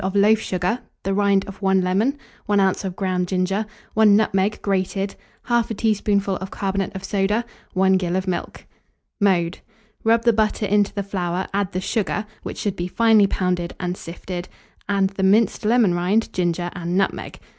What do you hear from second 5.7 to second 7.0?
teaspoonful of carbonate